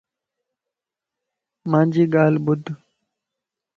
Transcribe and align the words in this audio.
مانجي 1.71 2.03
ڳال 2.13 2.33
ٻڌ 2.45 2.63